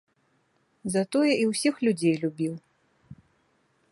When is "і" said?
1.41-1.43